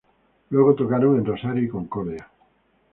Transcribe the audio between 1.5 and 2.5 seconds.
y Concordia.